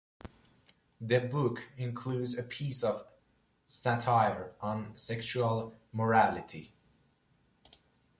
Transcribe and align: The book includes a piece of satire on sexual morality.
The 0.99 1.19
book 1.19 1.61
includes 1.77 2.35
a 2.35 2.41
piece 2.41 2.81
of 2.81 3.05
satire 3.67 4.51
on 4.59 4.97
sexual 4.97 5.75
morality. 5.93 6.73